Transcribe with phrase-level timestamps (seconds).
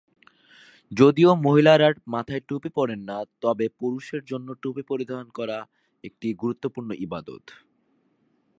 [0.91, 5.23] যদিও মহিলারা মাথায় টুপি পরেন না, তবে পুরুষের জন্য টুপি পরিধান
[6.03, 7.43] একটি গুরুত্বপূর্ণ ইবাদত।